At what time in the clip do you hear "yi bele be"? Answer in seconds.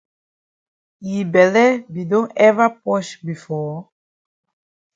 1.07-2.01